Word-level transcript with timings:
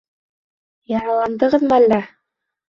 —Яраландығыҙмы 0.93 1.77
әллә? 1.79 2.01